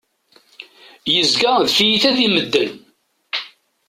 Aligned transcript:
Yezga 1.13 1.51
d 1.65 1.67
tiyita 1.75 2.11
di 2.17 2.27
medden. 2.33 2.71